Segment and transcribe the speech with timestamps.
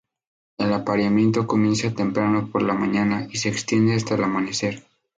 [0.57, 4.83] El apareamiento comienza temprano por la mañana y se extiende hasta el atardecer.